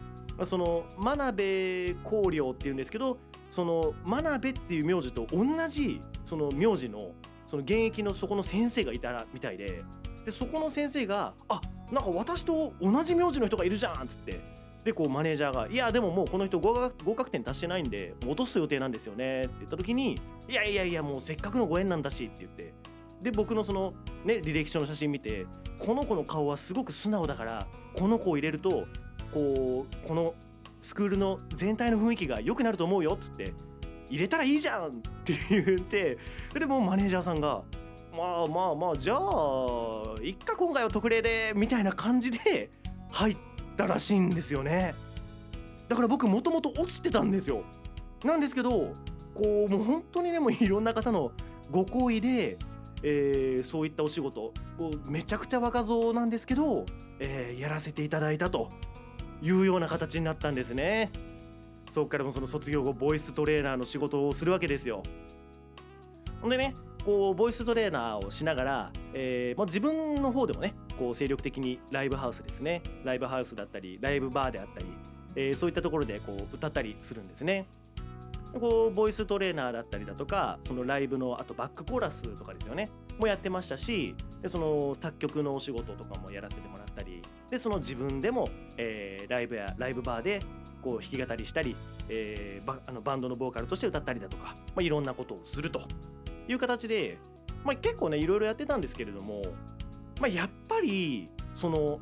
[0.45, 3.19] その真鍋光陵っていうんですけど
[3.51, 7.13] その真鍋っていう名字と同じその名字の
[7.47, 9.83] その現役のそこの先生がいたみたいで
[10.25, 14.59] でそこの先生が「あなんか私と同じ名字の人がいるじゃん」っつって。
[14.85, 22.73] でこうマネージャーが「いやでももうこの人合格合格点達してないんで落とす予定なんですよね」って言った時に「いやいやいやもうせっかくのご縁なんだし」って言って。
[23.21, 25.45] で僕のそのね履歴書の写真見て
[25.79, 28.87] この子の顔はすごく素直だからこの子を入れると
[29.35, 30.35] こうこの
[30.81, 33.53] スクールの全体の雰囲気が良くなると思うよっつって
[34.09, 34.91] 入れたらいいじゃんっ
[35.25, 36.17] て言って。
[36.55, 37.63] でもうマネージャーさんが
[38.19, 39.17] まあまあまあじゃあ
[40.21, 42.69] いっか今回は特例でみたいな感じで
[43.13, 43.37] 入っ
[43.77, 44.97] たらしいんですよね。
[45.89, 47.63] だから僕もともと落ちてたんですよ。
[48.25, 48.97] なんですけど
[49.35, 51.31] こうもう本当にねもいろんな方の
[51.71, 52.59] ご好意で、
[53.05, 56.87] えーそういったお仕事こうめちゃくちゃ若造なんですけど、
[57.21, 58.69] えーやらせていただいたと
[59.41, 61.13] いうような形になったんですね。
[61.93, 65.05] そこからもその卒業後ボイストレーナーの仕事をするわけですよ。
[66.41, 72.83] ほんでねこうボイストレーナーをしながら、えーまあ、自分の方でもねこう精力的にライブハウスですね。
[73.05, 74.87] ライブハウスだったりライブバーであったり、
[75.37, 77.67] えーそういったところでこう歌ったりするんですね。
[78.59, 82.89] こうボイストレーナーだったりだとかそのライブのあとバックコーラスとかですよね。
[83.19, 90.41] もやってましたしでその作曲のお仕事とかもやらせてもらったりでその自分でも、えーライブやライブバーで
[90.83, 91.77] こう弾き語りしたり、
[92.09, 95.83] えーバあのバンドのボーカルとして歌ったりだとか、まあ、いろんなことをすると。
[96.49, 97.19] いう形で、
[97.65, 99.43] まあ、結構ねいろいろやってたんですけれども、
[100.21, 102.01] まあ、やっぱりその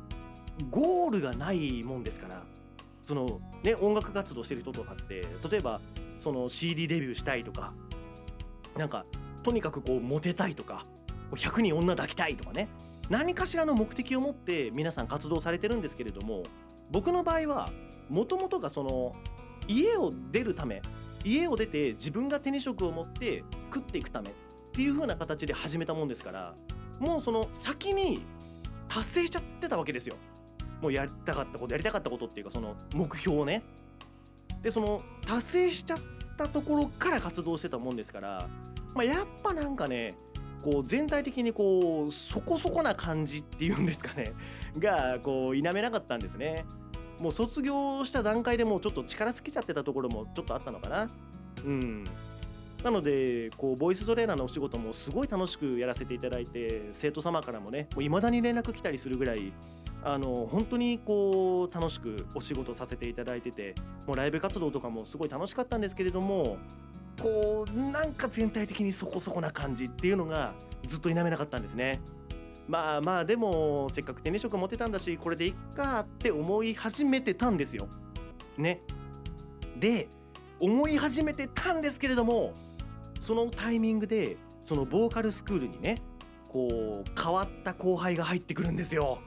[0.71, 2.43] ゴールがないもんですから
[3.05, 5.79] その、ね、音楽活動してる人とかって例えば
[6.19, 7.73] その CD デビューしたいとか
[8.75, 9.05] なんか
[9.43, 10.85] とにかくこうモテたいとか
[11.31, 12.67] 100人女抱きたいとかね
[13.09, 16.43] 何かしらの目的を持って皆さん活動されてるんですけれども
[16.91, 17.69] 僕の場合は
[18.09, 19.13] もともとがその
[19.67, 20.81] 家を出るため
[21.23, 24.33] 家を出て自分が手に職を持って食っていくためっ
[24.71, 26.55] ていう風な形で始めたもんですから
[26.99, 28.25] もうその先に
[28.87, 30.15] 達成しちゃってたわけですよ。
[30.81, 33.63] もうやりたかったことやりたかったことっていうかその目標をね。
[34.61, 35.97] でその達成しちゃっ
[36.37, 38.47] たところから活動してたもんですから、
[38.93, 40.15] まあ、やっぱなんかね
[40.63, 44.33] こう全体的にこうそこそこな感じっていうんですかね。
[44.77, 46.65] がこう否めなかったんですね。
[47.19, 51.09] もう卒業した段階でもうちょっと力尽きちゃってたところもちょっとあったのかな
[51.65, 52.03] うん
[52.83, 59.51] なのでこうボイストレーナーのお仕事もすごい楽しくやらせていただいて生徒様からもねいまだに連絡来たりするぐらい
[60.03, 63.73] あの本当にこう楽しくお仕事させていただいてて
[64.05, 66.57] もうライブ活動とかもすごい楽しかったんですけれども
[67.21, 70.53] こうなんか全体的にそこそこな感じっていうのが
[70.87, 71.99] ずっと否めなかったんですね。
[72.67, 77.87] まあまあでもせっかく手に職持ってたんだしこれでいっかって思い始めてたんですよ。
[78.57, 78.81] ね。
[79.79, 80.09] で
[80.59, 82.53] 思い始めてたんですけれども
[83.19, 86.01] そのタイミングでそのボーカルスクールにね
[86.49, 89.19] こう変わった後輩が入ってくるんですよ。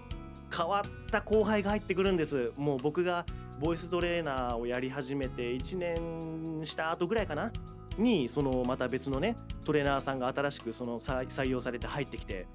[0.55, 2.53] 変わった後輩が入ってくるんです。
[2.57, 3.24] もう僕が
[3.61, 7.53] ボイストレーナーをやり始めて1年した後ぐらいかな？
[7.98, 12.46] にそのまた別のねトレーナーさんが新しくその採用されて入ってきて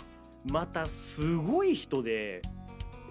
[0.45, 2.41] またすごい人で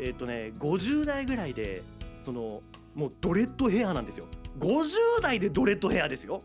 [0.01, 1.83] えっ、とね50代ぐらいで
[2.25, 2.63] その
[2.95, 4.27] もうドレッドヘアなんですよ。
[4.59, 6.43] 50代でドレッドヘアですよ。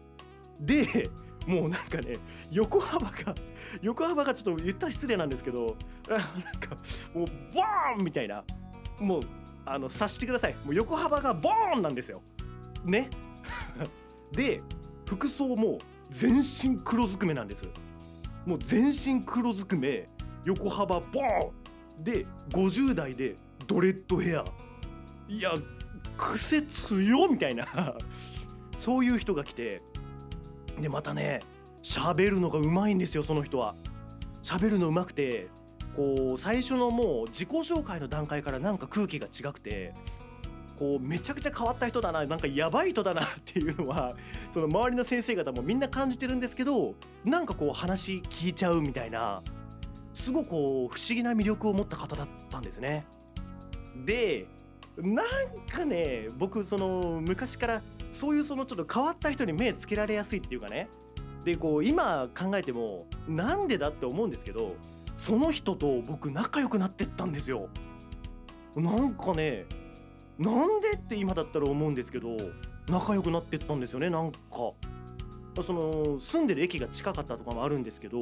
[0.60, 1.10] で
[1.48, 2.16] もうなんかね
[2.52, 3.36] 横幅が
[3.82, 6.76] 横幅がちょっと言ったら失礼なんですけどなんか
[7.14, 8.44] もうボーンみたいな。
[9.00, 9.22] もう
[9.66, 10.56] あの察してください。
[10.66, 12.22] もう横幅がボーンなんですよ。
[12.84, 13.10] ね。
[14.34, 14.62] で
[15.06, 17.68] 服装も全身黒ずくめなんです。
[18.46, 20.10] もう全身黒ずくめ。
[20.46, 21.52] 横幅ボー
[22.02, 22.04] ン。
[22.04, 23.36] で50代で
[23.68, 24.46] ドレッドヘア。
[25.28, 25.54] いや
[26.18, 27.96] 癖強みたいな。
[28.78, 29.82] そういう人が来て。
[30.80, 31.42] でまたね
[31.84, 33.76] 喋るのがうまいんですよその人は。
[34.44, 35.48] 喋るのうまくて
[35.96, 39.94] こう最初のもう自己紹介の段階からなんか空気が違くて
[40.78, 44.16] こうめちゃくちゃ変わった人だななんかやばい人だなっていうのは
[44.54, 49.42] その周りの先生方もみんな感じてるんですけどなんかこう話聞いちゃうみたいな。
[50.20, 53.06] すごくこう不思議な魅力を持った方だったんですね。
[54.06, 54.48] で
[54.98, 55.26] なん
[55.72, 60.90] かね僕その昔からそういうそのちょっと変わった人に目つけられやすいっていうかね。
[61.46, 64.76] でこう今考えてもなんでだって思うんですけど
[65.26, 67.70] その人と僕仲良くなってったんですよ。
[68.76, 69.66] なんかね
[70.38, 72.36] なんでって今だったら思うんですけど
[72.90, 74.38] 仲良くなってったんですよねなんか。
[75.66, 78.22] その住んでる駅が近かったとかもあるんですけど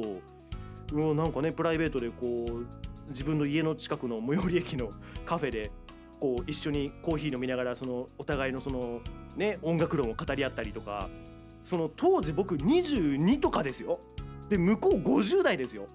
[0.92, 2.66] もうなんかねプライベートでこう
[3.10, 4.90] 自分の家の近くの最寄り駅の
[5.24, 5.70] カフェで
[6.20, 9.00] こう一緒にコーヒー飲みながらそのお互いのその
[9.36, 11.08] ね音楽論を語り合ったりとか
[11.64, 14.00] その当時僕22とかですよ。
[14.48, 15.86] で向こう50代ですよ。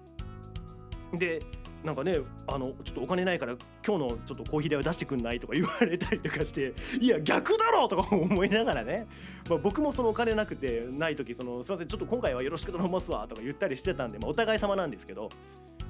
[1.12, 1.42] で
[1.84, 2.16] なんかね
[2.46, 3.54] あのちょっとお金ないから
[3.86, 7.88] 今日のちょっとコーヒー代を出してくんないとか言われたりとかして いや逆だろ！
[7.88, 9.06] とか思いながらね、
[9.50, 15.28] まあ、僕もそのお金なくてない時そのすいませんちょっと今回はよろしく頼ますわとか言ったりしてたんで、まあ、お互い様なんですけど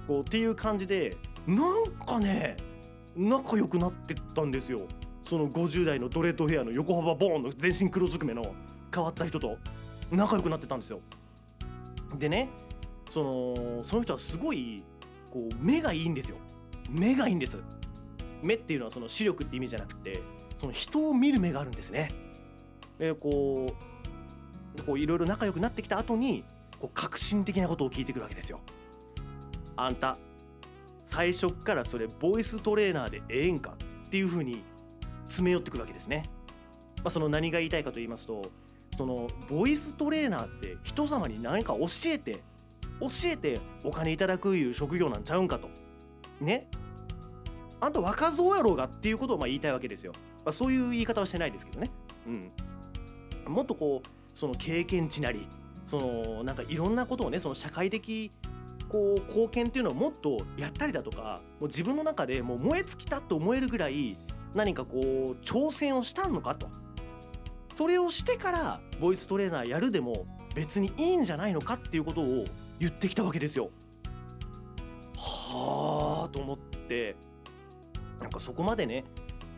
[0.09, 2.57] こうっていう感じでなんかね
[3.17, 4.89] 仲良くなってったんですよ。
[5.29, 8.55] その50代のドレッドヘアの横幅ボーンの全身黒ずくめの
[8.93, 9.57] 変わった人と
[10.11, 11.01] 仲良くなってたんですよ。
[12.19, 12.51] でね
[13.11, 14.83] そのその人はすごい
[15.35, 16.37] こう目がいいんですよ。
[16.89, 17.59] 目がいいんです。
[18.41, 20.23] 目っていうのはその視力って意味じゃなくて
[20.61, 22.09] その人を見る目があるんですね。
[22.99, 23.75] でこ
[24.87, 26.45] ういろいろ仲良くなってきた後に
[26.79, 28.61] こう革新的なことを聞いてくるわけですよ。
[29.77, 30.17] あんた
[31.07, 33.75] 最初からそれボイストレーナーでええんか
[34.07, 34.63] っていうふうに
[35.27, 36.31] 詰め寄ってくるわけですね。
[36.99, 38.43] まあ、その何が言いたいかと言いますと
[38.97, 42.43] そのボイストレーナーって人様に何か教えて
[43.01, 45.69] 教えてお金いただくいう職業なんちゃうんかと。
[46.41, 46.69] ね
[47.81, 50.13] あんた若造やろうがっていうことをまあ言いたいわけですよ。
[50.45, 51.91] まあ、そういう言い方はしてないですけどね。
[52.27, 52.51] うん。
[53.53, 55.47] もっとこうその経験値なり
[55.87, 58.31] そのなんかいろんなことをねその社会的
[58.89, 64.17] こう貢献っていうのをもっとやったりだとかもう自分の中でもう燃え尽きたと思えるぐらい
[64.55, 66.69] 何かこう挑戦をしたのかと
[67.77, 72.45] それをしてからボイストレーナーやるでも別にいいんじゃないのかっていうことを
[72.79, 73.71] 言ってきたわけですよ。
[75.17, 76.59] はあと思っ
[76.89, 77.17] て。
[78.21, 79.05] なんかそこまでね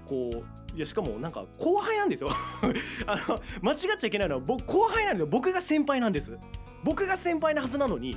[0.06, 0.30] こ
[0.72, 2.30] ういやしかもなんか後輩なんですよ。
[3.06, 5.26] あの間違っちゃいけないのは僕後輩なんですよ。
[5.26, 6.38] 僕が先輩なんです。
[6.84, 8.16] 僕が先輩なはずなのに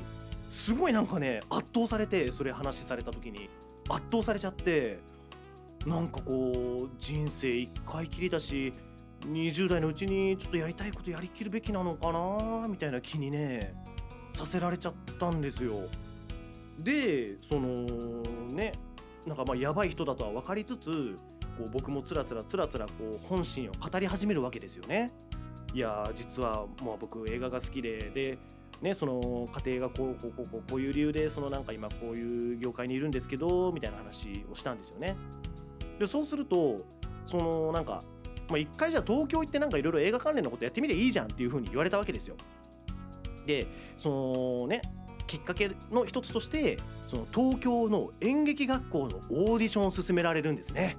[0.49, 3.49] すごいなんかね圧倒されてそれ話された時に。
[3.89, 4.99] 圧倒されちゃって
[5.85, 8.73] なんかこう人生一回きりだし
[9.21, 13.73] 20代のうちにちょっとやりたいことやりきるべきなのかなみたいな気にね。
[14.33, 15.79] させられちゃったんですよ。
[16.79, 17.85] でその
[18.49, 18.73] ね
[19.25, 21.17] なんかまあやばい人だとは分かりつつ
[21.57, 25.11] こう僕もつらつらつらつらこう本心を語り始めるわけですよね。
[25.73, 28.37] いや実はまあ僕映画が好きでで
[28.81, 35.17] ね、その家庭がこうこうこうこうこういう理由でそのなんか今こういう業界にいるんですけどみたいな話をしたんですよね。
[35.99, 36.85] でそうすると
[37.27, 38.03] そのなんか、
[38.49, 42.35] まあ、回じゃあ東京行ってなんかいろいろ映画関連のことやってみりゃいいじゃんっていうふうに言われたわけですよ。
[43.49, 43.65] で
[43.97, 44.09] そ
[44.61, 44.83] のね
[45.25, 50.97] きっかけの一つとしてその東京の演劇学校のオーディションを勧められるんですね。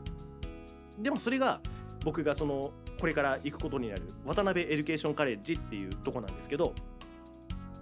[0.99, 1.61] でもそれが
[2.05, 6.75] 僕がそのこれから行くことになる渡辺エデュケーションカレッジっていうとこなんですけど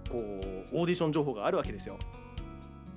[0.09, 1.97] こうオーディション情報があるわけですよ。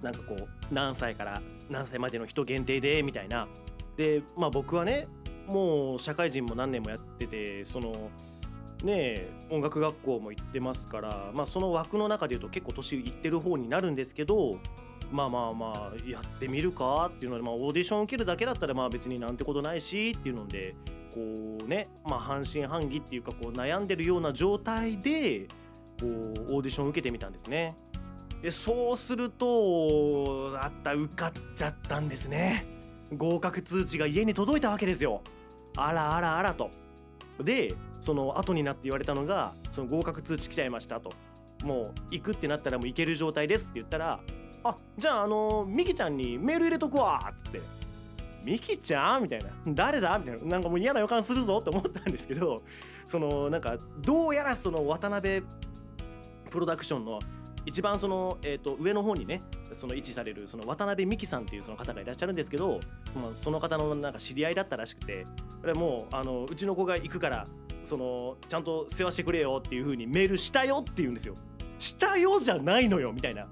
[0.02, 1.40] なんかこう何歳から
[1.70, 3.48] 何歳までの人限定でみたいな。
[3.96, 5.08] でまあ僕はね
[5.46, 8.10] もう社会人も何年もやっててその
[8.82, 14.58] ね音楽学校も行ってますからまあその枠の中でいうと結構年いってる方になるんですけど
[15.10, 20.74] まあまあまあやってみるかっていうので、まあ、オーディション受けるだけだったらまあ別になんてことないしっていうので
[21.14, 25.46] こうねまあ半信半疑っていうかこう悩んでるような状態で
[26.00, 27.76] こうオーディション受けてみたんですね。
[28.42, 32.66] でそうするとあった受かっちゃったんですね。
[33.16, 35.22] 合格通知が家に届いたわけですよ。
[35.76, 36.70] あらあらあらと。
[37.42, 41.10] でその後になって言われたのがその合格通知来ちゃいましたと。
[41.62, 44.18] もう行くってなったらもう行ける状態ですって言ったら
[44.64, 47.60] あじゃああのミキちゃんにメール入れとくわっつって。
[48.44, 49.50] ミキちゃんみたいな。
[49.68, 50.44] 誰だみたいな。
[50.44, 52.62] なんかもう嫌な予感するぞって思ったんですけど
[53.06, 55.42] そのなんかどうやらその渡辺
[56.50, 57.20] プロダクションの
[57.64, 59.42] 一番その、えー、と上の方にね
[59.74, 62.80] その位置されるその渡辺美樹さんっていうその方がいらっしゃるんですけど、
[63.42, 65.26] その方のなんか知り合いだったらしくて
[65.74, 67.46] もうあのうちの子が行くから
[67.86, 71.34] そのちゃんと世話してくれよっていう風にメールしたよって言うんですよ。
[71.78, 73.46] したよじゃないのよみたいな。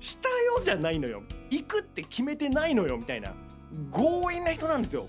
[0.00, 1.22] したよじゃないのよ。
[1.50, 3.32] 行くって決めてないのよみたいな。
[3.92, 5.08] 強引な人なんですよ。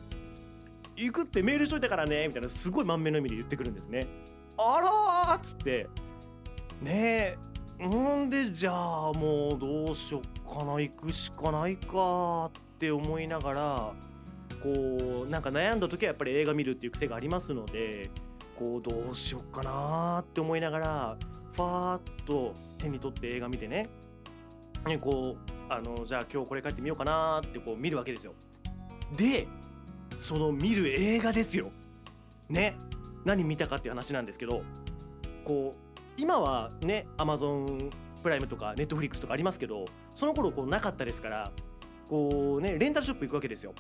[0.96, 4.08] 行くってメールしといたからねみたいなすごい満面の意味で言ってくるんですね。
[4.58, 4.80] あ
[5.28, 5.88] らっつって
[6.82, 7.38] ね
[7.80, 13.94] えんでじゃあもうどうしよっかな行くしかないかって思いながら
[14.62, 18.12] こうなんか悩んだ時はやっぱり映画見るっていう癖がありますので
[18.64, 21.18] こうどうしよっかなって思いながら
[21.54, 23.90] ファーッと手に取って映画見てね
[24.88, 28.34] ねこうあのじゃあ今日これ帰ってみようかなってこう見るわけですよ。
[29.18, 29.48] で
[30.18, 31.72] その見る映画ですよ。
[32.48, 32.78] ね
[33.26, 34.64] 何見たかっていう話なんですけど
[35.44, 37.90] こう今はね Amazon
[38.22, 39.84] プライムとか Netflix とかありますけど
[40.16, 41.52] その頃こうなかったですから
[42.10, 43.74] こうねレンタルショップ行くわけですよ。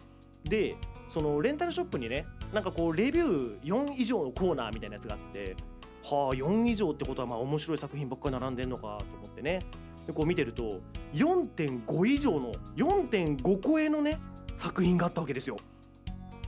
[0.44, 0.76] で
[1.14, 5.56] そのレンタルショップにねなんかこうレビュー4以上のコーナーみたいなやつがあって
[6.02, 9.60] はあ4以上ってことはまあ面白い作品ばっかり並んでんのかと思ってね
[10.08, 10.82] でこう見てると
[11.14, 14.20] 4.5以上の4.5超えのね
[14.58, 15.58] 作品があったわけですよ。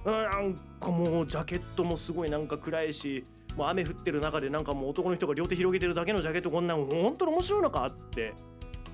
[0.04, 8.34] なんかもうジャケットもすごいなんか暗いしもう雨降ってる中でなんかもう男の人が両手広げてるだけのジャケットこんなの本当に面白いのかっつって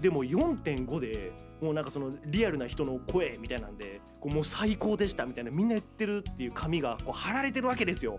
[0.01, 1.31] でも4.5で
[1.61, 8.17] もうなんかそのリアルな人の声みたいなんでこうもう最高でしたみたいなみんな言ってるっていう紙がこう貼られてるわけですよ。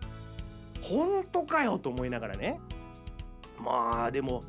[0.81, 2.61] 本当かよと思いながらね
[3.59, 4.43] まあでも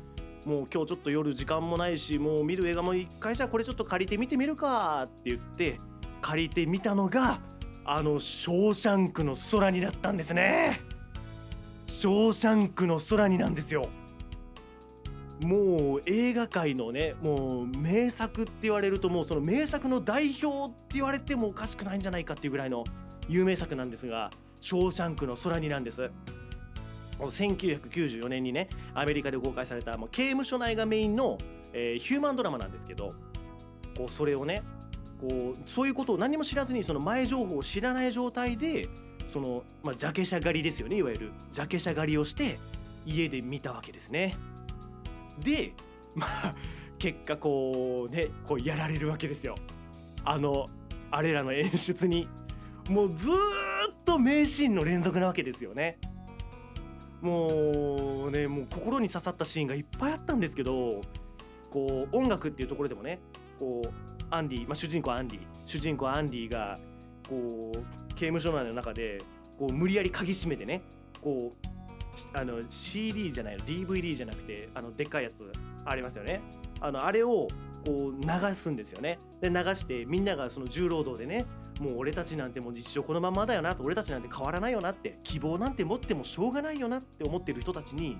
[0.44, 5.78] もう今日ちょっと夜時間もないしもう見る映画も一回じゃこれちょっと借りてみてみるかって言って
[6.20, 7.40] 借りてみたのが
[7.84, 10.80] あの「ショーシャンクの空に」だったんですね。
[11.86, 13.88] ショーシャンクの空になんですよ。
[15.42, 22.84] もう映画界のねもう名作って言われるともうその名作の代表って言われてもおかしくないんじゃないかっていうぐらいの
[23.28, 24.30] 有名作なんですが
[24.60, 26.10] 「ショーシャンクの空に」なんです。
[27.18, 31.38] 1994年にねアメリカで公開されたもう刑務所内がメインの、
[31.72, 33.14] えー、ヒューマンドラマなんですけど
[33.96, 34.62] こうそれをね
[35.20, 38.88] こうそういうことを何も知らずにその前情報を知らない状態で
[39.32, 42.58] その、まあ、ジャケ写狩りですよねいわゆるジャケ写狩りをして
[43.06, 44.34] 家で見たわけですね。
[45.42, 45.72] で
[46.14, 46.54] まあ
[46.98, 49.56] 結果こうねこうやられるわけですよ。
[50.24, 50.68] あの
[51.10, 52.28] あれらの演出に
[52.88, 53.34] もうずっ
[54.04, 55.98] と名シーンの連続なわけですよね。
[57.20, 61.00] もうねもう心に刺さったシーンがいっぱいあったんですけど
[61.70, 63.18] こう音楽っていうところでもね
[63.58, 66.78] こうアンディ、まあ、主人公アンディ主人公アンディが
[67.28, 69.18] こう刑務所内の中で
[69.58, 70.82] こう無理やり鍵閉めてね
[71.22, 71.73] こう
[72.32, 75.34] あの CD じゃないの DVD じゃなくてあのでっかいやつ
[75.84, 76.40] ありますよね
[76.80, 77.48] あのあれを
[77.84, 81.44] こう流すんですよねで流してみんながその重労働でね
[81.80, 88.16] もう俺たちなんてもう実証このままだよなと俺たちなんて変わらないよなって希望なんて持ってもしょうがないよなって思ってる人たちに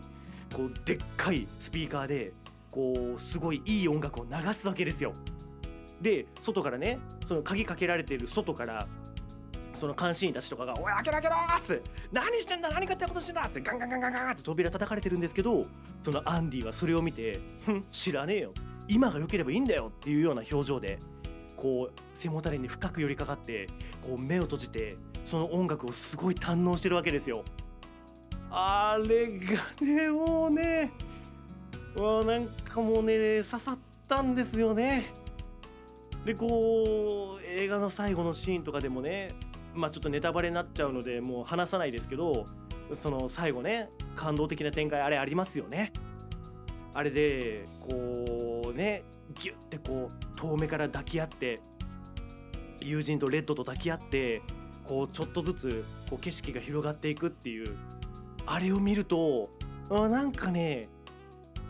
[0.52, 2.32] こうでっかいスピーカーで
[2.70, 5.14] こうすごいいい音楽を流すわけですよ。
[6.02, 8.86] で外からねその鍵かけられてる外から
[9.74, 15.66] その監視員たちとかが「おい開けろ開けろ!」って「何してんだ何勝手なことしてんだ!」ってガンガンガンガンガンって扉叩かれてるんですけど
[16.04, 18.52] そのアンディはそれを見て「ふん知らねえよ
[18.88, 20.98] 今が良ければいいんだよ」っていうような表情で
[21.56, 23.68] こう背もたれに深く寄りかかって
[24.02, 27.44] こう目を閉じてその音楽をすごい堪能してるわけですよ。
[28.50, 30.92] あれがねもうね
[31.96, 35.12] もうなんかもうね刺さったんですよね。
[36.24, 39.34] でこう映画の最後のシーンとかでもね
[39.74, 42.46] まあちょっとネタバレになっちゃうのでもう話さないですけど
[43.02, 45.92] その最後ね感動的な展開あれありますよね。
[46.92, 49.02] あれでこうね
[49.40, 51.60] ギュッてこう遠目から抱き合って
[52.80, 54.42] 友人とレッドと抱き合って
[54.84, 57.76] こうちょっとずつこう景色が広がっていくっていう
[58.46, 59.50] あれを見ると
[59.90, 60.88] なんかね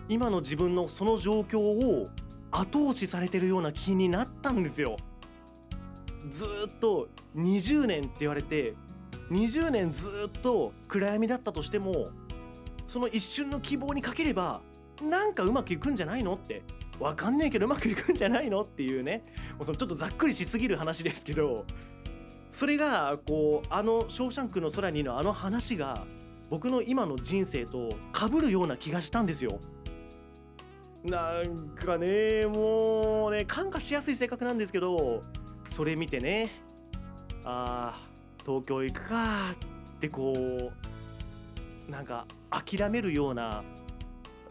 [0.09, 2.09] 今の自分のその状況を
[2.50, 4.96] 後押しされてるような気になったんですよ。
[6.31, 8.75] ずっと20年って言われて
[9.31, 12.09] 20年ずっと暗闇だったとしても
[12.87, 14.61] その一瞬の希望にかければ
[15.03, 16.62] なんかうまくいくんじゃないのって
[17.01, 19.25] わかんねえけどうまくいくんじゃないのっていうね
[19.57, 21.64] もうそのちょっとざっくりしすぎる話ですけど
[22.53, 26.07] それがこうあの「ショーシャンクの空に」のあの話が
[26.51, 29.59] 僕の今の人生と被るような気がしたんですよ。
[31.05, 35.22] なんかねもうね感化しやすい性格なんですけど
[35.75, 36.53] それ見てね。
[37.45, 39.51] あー東京行くか。
[39.97, 43.64] ってこうなんか諦めるような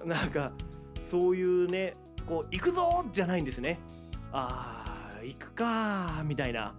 [0.04, 0.52] なんか
[1.00, 1.96] そういうね
[2.28, 3.80] こう行くぞじゃないんですね。
[4.34, 6.76] あー行くかみたいな。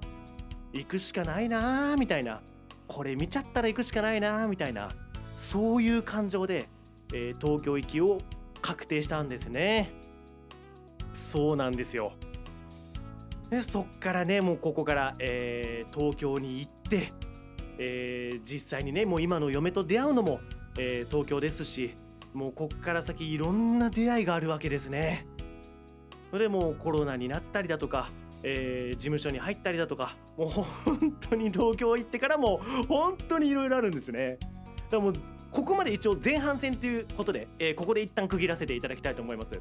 [0.74, 2.42] 行くしかないなみたいな。
[2.86, 4.90] これ見ちゃったら行くしかないなみたいな。
[5.38, 6.68] そういう感情で、
[7.14, 8.18] えー東京行きを
[8.60, 9.90] 確定したんですね。
[11.14, 12.12] そうなんですよ。
[13.50, 17.12] でそっからねもうここから、えー東京に行って、
[17.78, 20.40] えー実際にねもう今の嫁と出会うのも、
[20.78, 21.94] えー東京ですし
[22.32, 25.26] もうこっから先いろんな出会いがあるわけですね。
[26.30, 28.08] それでもうコロナになったりだとか、
[28.42, 34.38] えー事務所に入ったりだとかもう本当に東京行ってからも本当にいろいろあるんですね。
[34.40, 35.12] だからもう
[35.52, 39.60] ここまで一応前半戦ということで、えーここで一旦区切らせていただきたいと思います。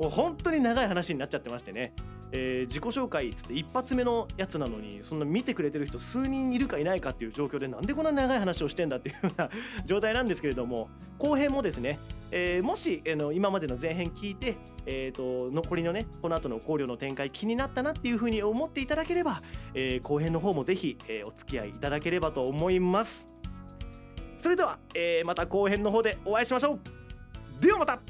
[0.00, 1.92] もう本当に長い話になっちゃってましてね、
[2.32, 9.50] えー自己紹介っつって一発目のやつなのにそんな見てくれてる人数人いるかいないかっていう状況でなんでこんな長い話をしてんだっていうような
[9.84, 10.88] 状態なんですけれども
[11.18, 11.98] 後編もですね、
[12.30, 19.42] えーもし、あの今までの前編聞いて、えー、と残りのねこの後の考慮の展開気になったなっていうふうに思っていただければ、
[19.74, 23.26] えー後編の方もぜひ、えーお付き合いいただければと思います。
[24.38, 26.78] それでは、えまた後編の方でお会いしましょ
[27.60, 27.62] う。
[27.62, 28.00] ではまた。